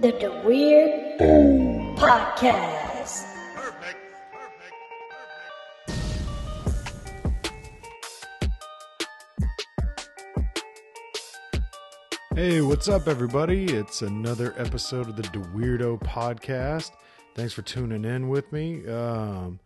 [0.00, 1.18] The, the Weird
[1.98, 3.24] Podcast.
[3.56, 3.98] Perfect.
[4.32, 4.76] Perfect.
[12.36, 13.64] Hey, what's up, everybody?
[13.64, 16.92] It's another episode of the DeWeirdo podcast.
[17.34, 18.86] Thanks for tuning in with me.
[18.86, 19.58] Um,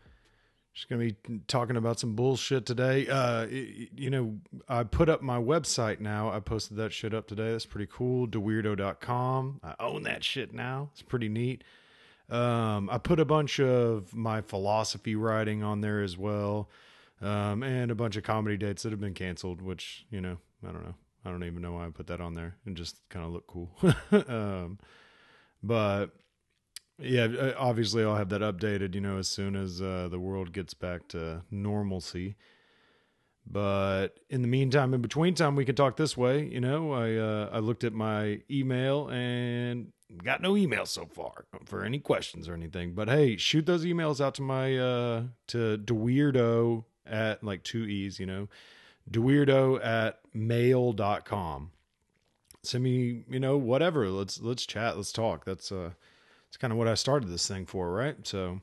[0.73, 1.17] just gonna be
[1.49, 3.07] talking about some bullshit today.
[3.07, 4.39] Uh, you know,
[4.69, 6.31] I put up my website now.
[6.31, 7.53] I posted that shit up today.
[7.53, 8.27] That's pretty cool.
[8.27, 9.61] DeWeirdo.com.
[9.63, 10.91] I own that shit now.
[10.93, 11.63] It's pretty neat.
[12.31, 16.71] Um, I put a bunch of my philosophy writing on there as well,
[17.21, 19.61] um, and a bunch of comedy dates that have been canceled.
[19.61, 20.95] Which you know, I don't know.
[21.25, 22.57] I don't even know why I put that on there.
[22.65, 23.71] and just kind of look cool.
[24.29, 24.79] um,
[25.63, 26.11] but
[27.03, 28.95] yeah, uh, obviously I'll have that updated.
[28.95, 32.37] You know, as soon as uh, the world gets back to normalcy.
[33.45, 36.47] But in the meantime, in between time, we can talk this way.
[36.47, 39.93] You know, I uh, I looked at my email and
[40.23, 42.93] got no emails so far for any questions or anything.
[42.93, 48.21] But hey, shoot those emails out to my uh to DeWeirdo at like two E's,
[48.21, 48.49] you know,
[49.11, 51.71] DeWeirdo at mail.com.
[52.63, 54.09] Send me, you know, whatever.
[54.09, 55.45] Let's let's chat, let's talk.
[55.45, 55.91] That's uh
[56.53, 58.15] that's kind of what I started this thing for, right?
[58.27, 58.61] So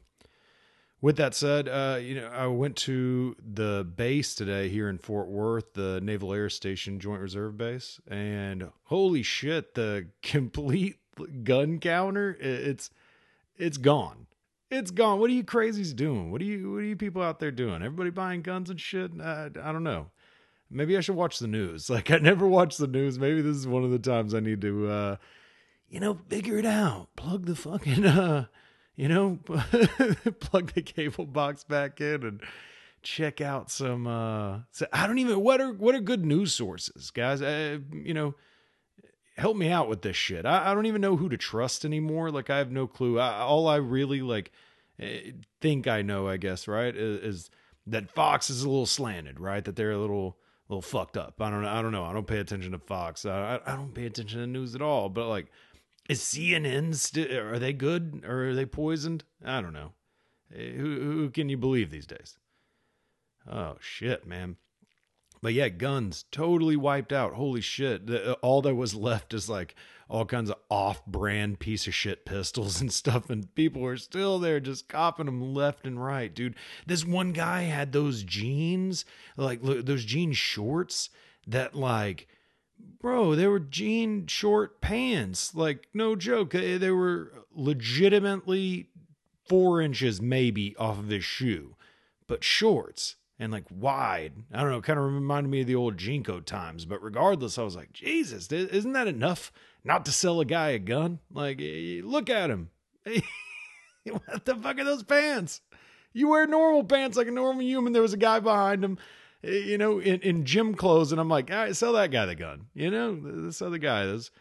[1.01, 5.27] with that said, uh, you know, I went to the base today here in Fort
[5.27, 10.97] Worth, the Naval Air Station Joint Reserve Base, and holy shit, the complete
[11.43, 12.91] gun counter, it's
[13.57, 14.27] it's gone.
[14.69, 15.19] It's gone.
[15.19, 16.29] What are you crazies doing?
[16.29, 17.81] What are you what are you people out there doing?
[17.81, 19.09] Everybody buying guns and shit?
[19.19, 20.11] Uh, I don't know.
[20.69, 21.89] Maybe I should watch the news.
[21.89, 23.17] Like I never watch the news.
[23.17, 25.15] Maybe this is one of the times I need to uh
[25.89, 27.07] you know, figure it out.
[27.15, 28.45] Plug the fucking uh
[28.95, 29.39] you know,
[30.39, 32.41] plug the cable box back in and
[33.01, 37.11] check out some uh so I don't even what are what are good news sources,
[37.11, 37.41] guys?
[37.41, 38.35] Uh, you know,
[39.37, 40.45] help me out with this shit.
[40.45, 42.29] I, I don't even know who to trust anymore.
[42.29, 43.19] Like I have no clue.
[43.19, 44.51] I, all I really like
[44.99, 47.49] eh, think I know, I guess, right, is, is
[47.87, 49.63] that Fox is a little slanted, right?
[49.63, 51.41] That they're a little little fucked up.
[51.41, 51.69] I don't know.
[51.69, 52.05] I don't know.
[52.05, 53.25] I don't pay attention to Fox.
[53.25, 55.09] I I, I don't pay attention to news at all.
[55.09, 55.47] But like,
[56.09, 59.23] is CNN st- are they good or are they poisoned?
[59.45, 59.93] I don't know.
[60.53, 62.37] Eh, Who who can you believe these days?
[63.49, 64.57] Oh shit, man.
[65.41, 67.33] But yeah, guns totally wiped out.
[67.35, 68.07] Holy shit.
[68.07, 69.73] The, all that was left is like
[70.09, 73.29] all kinds of off brand piece of shit pistols and stuff.
[73.29, 76.55] And people are still there just copping them left and right, dude.
[76.85, 79.05] This one guy had those jeans,
[79.37, 81.09] like those jean shorts
[81.47, 82.27] that, like,
[83.01, 85.55] bro, they were jean short pants.
[85.55, 86.51] Like, no joke.
[86.51, 88.89] They, were legitimately
[89.47, 91.75] four inches maybe off of his shoe,
[92.27, 94.33] but shorts and like wide.
[94.53, 96.85] I don't know, kind of reminded me of the old JNCO times.
[96.85, 99.51] But regardless, I was like, Jesus, isn't that enough
[99.83, 101.19] not to sell a guy a gun?
[101.31, 102.69] Like, look at him.
[103.05, 105.61] what the fuck are those pants?
[106.11, 107.93] You wear normal pants like a normal human.
[107.93, 108.97] There was a guy behind him,
[109.41, 112.35] you know, in, in gym clothes, and I'm like, all right, sell that guy the
[112.35, 112.67] gun.
[112.73, 114.31] You know, this other guy, those,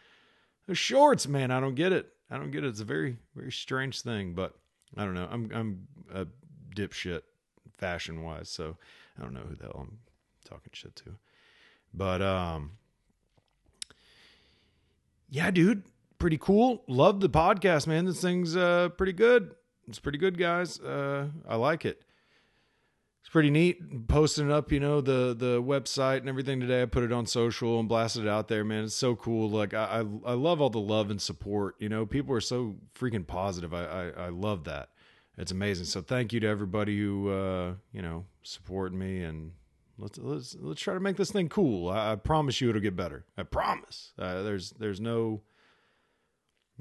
[0.67, 1.51] those shorts, man.
[1.51, 2.09] I don't get it.
[2.29, 2.67] I don't get it.
[2.67, 4.53] It's a very, very strange thing, but
[4.97, 5.27] I don't know.
[5.31, 6.27] I'm, I'm a
[6.75, 7.21] dipshit
[7.77, 8.77] fashion wise, so
[9.17, 9.99] I don't know who the hell I'm
[10.45, 11.15] talking shit to.
[11.93, 12.71] But um,
[15.29, 15.83] yeah, dude,
[16.19, 16.83] pretty cool.
[16.87, 18.05] Love the podcast, man.
[18.05, 19.55] This thing's uh pretty good.
[19.87, 20.79] It's pretty good, guys.
[20.79, 22.03] Uh, I like it.
[23.21, 24.07] It's pretty neat.
[24.07, 26.81] Posting up, you know, the the website and everything today.
[26.81, 28.85] I put it on social and blasted it out there, man.
[28.85, 29.49] It's so cool.
[29.49, 31.75] Like I I, I love all the love and support.
[31.79, 33.73] You know, people are so freaking positive.
[33.73, 34.89] I I, I love that.
[35.37, 35.85] It's amazing.
[35.85, 39.51] So thank you to everybody who uh, you know support me and
[39.97, 41.89] let's let's let's try to make this thing cool.
[41.89, 43.25] I, I promise you it'll get better.
[43.37, 44.13] I promise.
[44.17, 45.41] Uh, there's there's no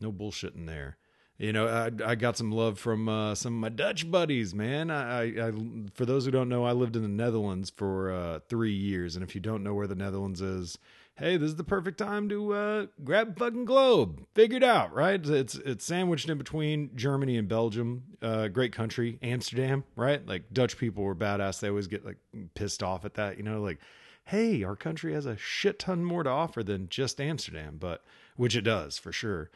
[0.01, 0.97] no bullshit in there.
[1.39, 4.91] You know, I I got some love from uh, some of my Dutch buddies, man.
[4.91, 5.53] I, I, I
[5.95, 9.23] for those who don't know, I lived in the Netherlands for uh, three years, and
[9.23, 10.79] if you don't know where the Netherlands is,
[11.19, 14.25] hey, this is the perfect time to uh, grab fucking globe.
[14.35, 15.25] figured out, right?
[15.25, 18.03] It's it's sandwiched in between Germany and Belgium.
[18.23, 20.27] Uh, great country, Amsterdam, right?
[20.27, 21.61] Like Dutch people were badass.
[21.61, 22.19] They always get like
[22.55, 23.79] pissed off at that, you know, like,
[24.25, 28.05] hey, our country has a shit ton more to offer than just Amsterdam, but
[28.37, 29.51] which it does for sure.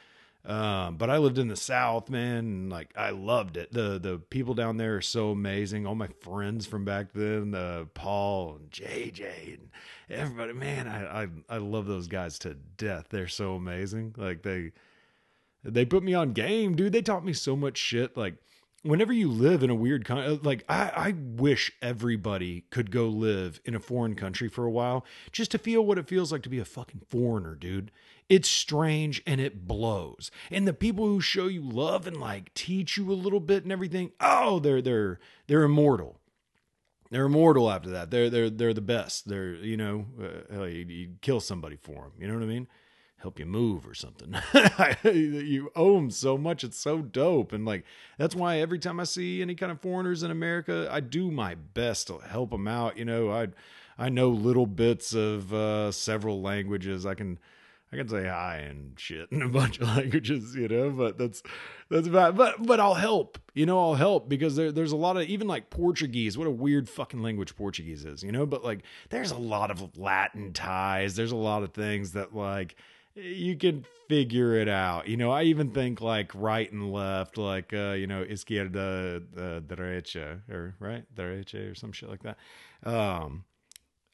[0.44, 3.72] Um, but I lived in the South, man, like I loved it.
[3.72, 5.86] The the people down there are so amazing.
[5.86, 9.70] All my friends from back then, uh, Paul and JJ and
[10.10, 13.06] everybody, man, I, I I love those guys to death.
[13.10, 14.16] They're so amazing.
[14.18, 14.72] Like they
[15.62, 16.92] they put me on game, dude.
[16.92, 18.16] They taught me so much shit.
[18.16, 18.34] Like
[18.82, 23.60] whenever you live in a weird country, like I, I wish everybody could go live
[23.64, 26.48] in a foreign country for a while just to feel what it feels like to
[26.48, 27.90] be a fucking foreigner, dude.
[28.28, 30.30] It's strange and it blows.
[30.50, 33.72] And the people who show you love and like teach you a little bit and
[33.72, 36.18] everything, oh, they're they're they're immortal.
[37.10, 38.10] They're immortal after that.
[38.10, 39.28] They're they're they're the best.
[39.28, 40.06] They're you know
[40.52, 42.12] uh, you kill somebody for them.
[42.18, 42.68] You know what I mean?
[43.22, 44.34] Help you move or something.
[45.04, 46.64] you owe them so much.
[46.64, 47.52] It's so dope.
[47.52, 47.84] And like,
[48.18, 51.54] that's why every time I see any kind of foreigners in America, I do my
[51.54, 52.98] best to help them out.
[52.98, 53.48] You know, I,
[53.96, 57.06] I know little bits of uh, several languages.
[57.06, 57.38] I can,
[57.92, 61.44] I can say hi and shit in a bunch of languages, you know, but that's,
[61.90, 65.16] that's about, but, but I'll help, you know, I'll help because there, there's a lot
[65.16, 68.82] of, even like Portuguese, what a weird fucking language Portuguese is, you know, but like,
[69.10, 71.14] there's a lot of Latin ties.
[71.14, 72.74] There's a lot of things that like,
[73.14, 75.08] you can figure it out.
[75.08, 79.60] You know, I even think like right and left, like uh, you know, izquierda, uh,
[79.60, 82.38] derecha, or right, derecha, or some shit like that.
[82.84, 83.44] Um,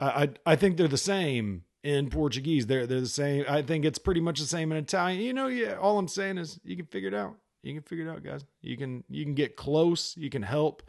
[0.00, 2.66] I, I I think they're the same in Portuguese.
[2.66, 3.44] They're they're the same.
[3.48, 5.20] I think it's pretty much the same in Italian.
[5.20, 5.74] You know, yeah.
[5.74, 7.36] All I'm saying is you can figure it out.
[7.62, 8.44] You can figure it out, guys.
[8.62, 10.16] You can you can get close.
[10.16, 10.82] You can help.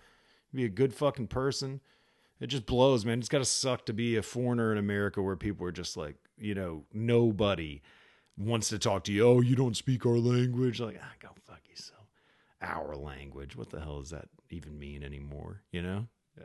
[0.52, 1.80] Be a good fucking person.
[2.40, 3.20] It just blows, man.
[3.20, 6.16] It's got to suck to be a foreigner in America where people are just like,
[6.40, 7.82] you know, nobody
[8.40, 9.28] wants to talk to you.
[9.28, 10.80] Oh, you don't speak our language.
[10.80, 12.08] Like, ah, go fuck yourself.
[12.62, 13.56] Our language.
[13.56, 15.62] What the hell does that even mean anymore?
[15.72, 16.08] You know,
[16.40, 16.44] uh,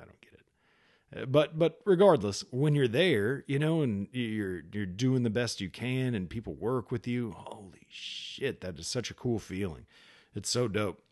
[0.00, 1.22] I don't get it.
[1.22, 5.60] Uh, but but regardless, when you're there, you know, and you're you're doing the best
[5.60, 7.34] you can, and people work with you.
[7.36, 9.86] Holy shit, that is such a cool feeling.
[10.34, 11.02] It's so dope.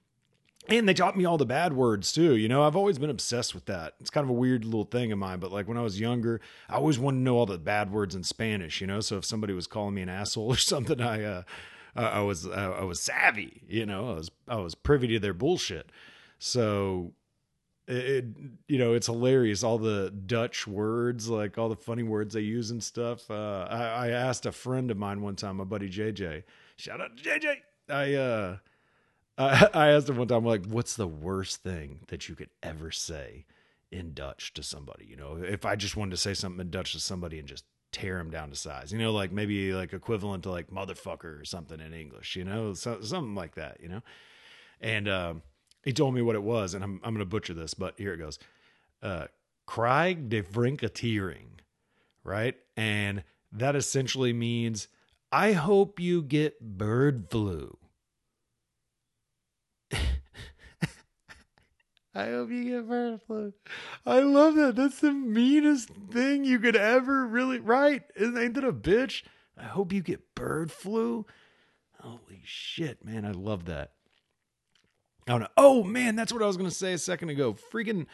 [0.68, 2.36] And they taught me all the bad words too.
[2.36, 3.94] You know, I've always been obsessed with that.
[4.00, 6.40] It's kind of a weird little thing of mine, but like when I was younger,
[6.68, 9.00] I always wanted to know all the bad words in Spanish, you know?
[9.00, 11.42] So if somebody was calling me an asshole or something, I, uh,
[11.94, 15.90] I was, I was savvy, you know, I was, I was privy to their bullshit.
[16.38, 17.12] So
[17.88, 18.24] it,
[18.68, 19.62] you know, it's hilarious.
[19.62, 23.30] All the Dutch words, like all the funny words they use and stuff.
[23.30, 26.42] Uh, I, I asked a friend of mine one time, my buddy JJ,
[26.76, 27.56] shout out to JJ.
[27.88, 28.56] I, uh,
[29.38, 33.44] I, asked him one time, like, what's the worst thing that you could ever say
[33.91, 35.05] in Dutch to somebody?
[35.06, 37.65] You know, if I just wanted to say something in Dutch to somebody and just
[37.93, 41.44] tear him down to size, you know, like maybe like equivalent to like motherfucker or
[41.44, 44.03] something in English, you know, so, something like that, you know.
[44.81, 45.43] And um,
[45.83, 48.15] he told me what it was, and I'm I'm going to butcher this, but here
[48.15, 48.38] it goes.
[49.03, 49.27] Uh,
[49.69, 51.61] Krijg de Vrinketiering,
[52.25, 52.56] right?
[52.77, 53.23] And
[53.53, 54.88] that essentially means
[55.31, 57.77] I hope you get bird flu.
[62.16, 63.52] I hope you get bird flu.
[64.06, 64.74] I love that.
[64.76, 68.04] That's the meanest thing you could ever really write.
[68.18, 69.22] Ain't that a bitch?
[69.58, 71.26] I hope you get bird flu.
[72.00, 73.26] Holy shit, man.
[73.26, 73.92] I love that.
[75.28, 75.48] I don't know.
[75.58, 77.54] Oh man, that's what I was gonna say a second ago.
[77.72, 78.06] Freaking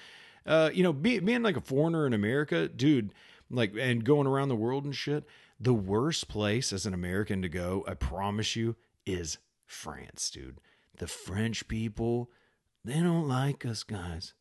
[0.46, 3.14] uh, you know, be, being like a foreigner in America, dude,
[3.50, 5.24] like and going around the world and shit,
[5.60, 8.74] the worst place as an American to go, I promise you,
[9.06, 10.58] is France, dude.
[10.96, 12.30] The French people
[12.84, 14.34] they don't like us guys.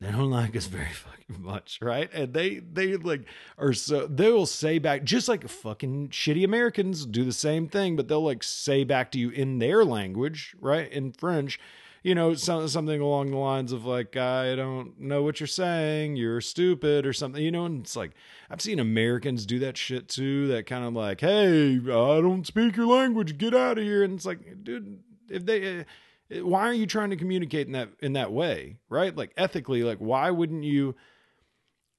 [0.00, 2.10] They don't like us very fucking much right?
[2.12, 3.26] And they they like
[3.58, 7.96] are so they will say back just like fucking shitty americans do the same thing
[7.96, 10.90] but they'll like say back to you in their language right?
[10.90, 11.60] In french
[12.02, 16.16] you know some, something along the lines of like i don't know what you're saying.
[16.16, 17.66] You're stupid or something you know?
[17.66, 18.12] And it's like
[18.50, 22.76] i've seen americans do that shit too that kind of like hey i don't speak
[22.76, 23.36] your language.
[23.36, 24.02] Get out of here.
[24.02, 25.84] And it's like dude if they
[26.30, 29.14] why are you trying to communicate in that in that way right?
[29.16, 30.94] Like ethically like why wouldn't you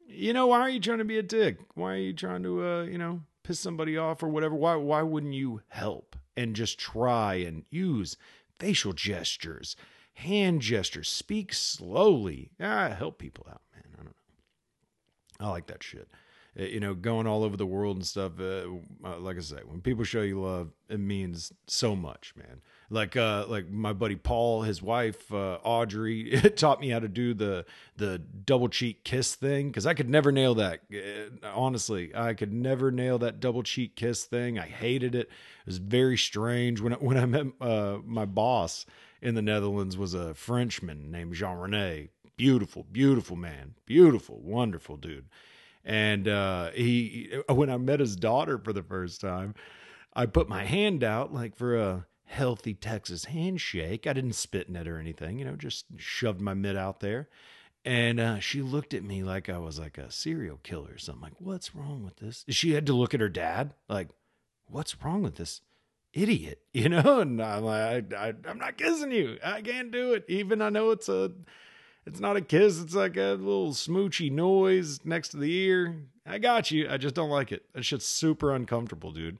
[0.07, 1.57] you know why are you trying to be a dick?
[1.75, 4.55] Why are you trying to uh you know piss somebody off or whatever?
[4.55, 8.17] Why why wouldn't you help and just try and use
[8.57, 9.75] facial gestures
[10.13, 12.51] hand gestures speak slowly?
[12.59, 13.83] Ah help people out man.
[13.93, 15.47] I don't know.
[15.47, 16.07] I like that shit.
[16.59, 18.33] Uh, you know, going all over the world and stuff.
[18.39, 18.65] Uh,
[19.05, 22.61] uh, like I say, when people show you love, it means so much, man.
[22.91, 27.33] Like, uh, like my buddy Paul, his wife uh, Audrey, taught me how to do
[27.33, 30.81] the the double cheek kiss thing because I could never nail that.
[30.93, 34.59] Uh, honestly, I could never nail that double cheek kiss thing.
[34.59, 35.27] I hated it.
[35.27, 38.85] It was very strange when I, when I met uh, my boss
[39.21, 42.09] in the Netherlands was a Frenchman named Jean Rene.
[42.35, 45.25] Beautiful, beautiful man, beautiful, wonderful dude
[45.83, 49.55] and uh, he, when I met his daughter for the first time,
[50.13, 54.07] I put my hand out like for a healthy Texas handshake.
[54.07, 57.29] I didn't spit in it or anything, you know, just shoved my mitt out there.
[57.83, 61.23] And uh, she looked at me like I was like a serial killer or something.
[61.23, 62.45] Like, what's wrong with this?
[62.49, 64.09] She had to look at her dad, like,
[64.67, 65.61] what's wrong with this?
[66.13, 67.19] idiot, you know?
[67.19, 69.37] And I'm like, I, I, I'm not kissing you.
[69.43, 70.25] I can't do it.
[70.27, 71.31] Even I know it's a,
[72.05, 72.81] it's not a kiss.
[72.81, 76.03] It's like a little smoochy noise next to the ear.
[76.25, 76.87] I got you.
[76.89, 77.65] I just don't like it.
[77.73, 79.39] That shit's super uncomfortable, dude.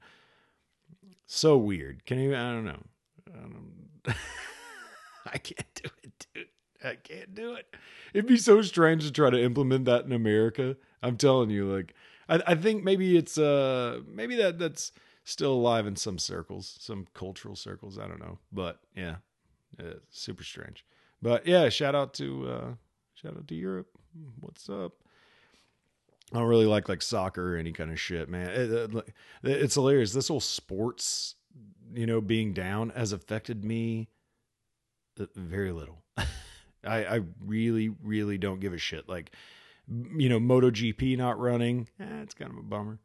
[1.34, 2.06] So weird.
[2.06, 2.36] Can you?
[2.36, 2.84] I don't know.
[3.34, 3.74] I, don't,
[5.34, 6.48] I can't do it, dude.
[6.84, 7.74] I can't do it.
[8.14, 10.76] It'd be so strange to try to implement that in America.
[11.02, 11.94] I'm telling you, like,
[12.28, 14.92] I, I think maybe it's uh maybe that that's
[15.24, 17.98] still alive in some circles, some cultural circles.
[17.98, 19.16] I don't know, but yeah,
[19.82, 20.86] yeah super strange.
[21.22, 22.74] But yeah, shout out to uh
[23.14, 23.88] shout out to Europe.
[24.42, 25.01] What's up?
[26.34, 28.50] I don't really like like soccer or any kind of shit, man.
[28.50, 30.14] It, it, it's hilarious.
[30.14, 31.36] This whole sports,
[31.94, 34.08] you know, being down has affected me
[35.20, 36.04] uh, very little.
[36.86, 39.10] I, I really, really don't give a shit.
[39.10, 39.32] Like,
[40.16, 43.00] you know, MotoGP not running, eh, it's kind of a bummer.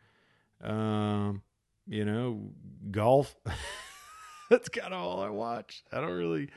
[0.62, 1.42] Um,
[1.87, 2.50] you know,
[2.90, 3.35] golf.
[4.50, 5.83] That's kind of all I watch.
[5.92, 6.50] I don't really,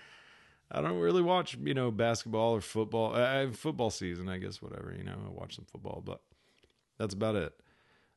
[0.71, 3.15] I don't really watch, you know, basketball or football.
[3.15, 4.93] I have football season, I guess, whatever.
[4.95, 6.21] You know, I watch some football, but
[6.99, 7.53] that's about it.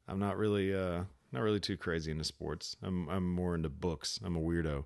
[0.07, 2.77] I'm not really, uh, not really too crazy into sports.
[2.83, 4.21] I'm, I'm more into books.
[4.23, 4.85] I'm a weirdo.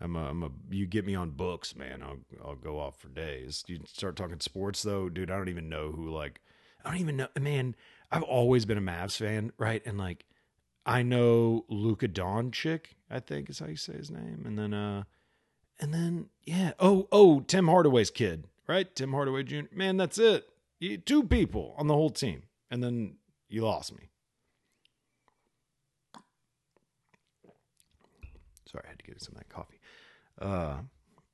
[0.00, 2.02] I'm a, I'm a, you get me on books, man.
[2.02, 3.62] I'll, I'll go off for days.
[3.66, 5.30] You start talking sports though, dude.
[5.30, 6.40] I don't even know who, like,
[6.84, 7.76] I don't even know, man.
[8.10, 9.82] I've always been a Mavs fan, right?
[9.84, 10.24] And like,
[10.84, 14.42] I know Luka Doncic, I think is how you say his name.
[14.44, 15.04] And then, uh,
[15.80, 16.72] and then, yeah.
[16.78, 18.94] Oh, oh, Tim Hardaway's kid, right?
[18.94, 19.60] Tim Hardaway Jr.
[19.72, 20.48] Man, that's it.
[21.06, 22.42] Two people on the whole team.
[22.70, 23.16] And then
[23.52, 24.08] you lost me.
[28.66, 29.78] Sorry, I had to get some of that coffee.
[30.40, 30.78] Uh,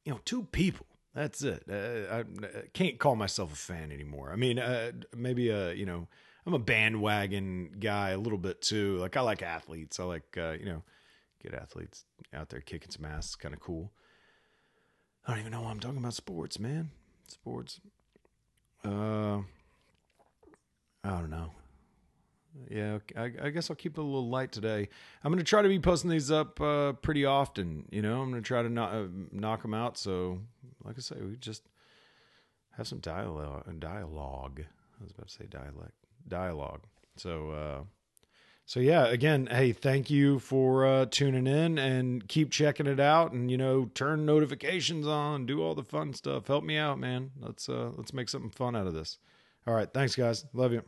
[0.05, 0.87] you know, two people.
[1.15, 1.63] That's it.
[1.71, 4.31] Uh, I, I, can't call myself a fan anymore.
[4.33, 6.09] I mean, uh, maybe a you know,
[6.45, 8.99] I'm a bandwagon guy a little bit too.
[8.99, 10.01] Like I like athletes.
[10.01, 10.83] I like uh, you know,
[11.41, 13.37] get athletes out there kicking some ass.
[13.37, 13.93] Kind of cool.
[15.25, 16.91] I don't even know why I'm talking about sports, man.
[17.29, 17.81] Sports.
[18.85, 19.39] Uh,
[21.05, 21.53] I don't know
[22.71, 24.89] yeah, I, I, guess I'll keep it a little light today.
[25.23, 27.87] I'm going to try to be posting these up uh, pretty often.
[27.91, 29.97] You know, I'm going to try to knock, uh, knock them out.
[29.97, 30.41] So,
[30.85, 31.63] like I say, we just
[32.77, 33.65] have some dialogue.
[33.79, 34.65] Dialogue.
[35.01, 35.93] I was about to say dialect.
[36.27, 36.85] Dialogue.
[37.17, 37.85] So, uh,
[38.67, 39.07] so yeah.
[39.07, 43.33] Again, hey, thank you for uh, tuning in and keep checking it out.
[43.33, 46.49] And you know, turn notifications on, do all the fun stuff.
[46.49, 47.31] Help me out, man.
[47.41, 49.19] Let's uh, let's make something fun out of this.
[49.67, 50.45] All right, thanks, guys.
[50.53, 50.83] Love you.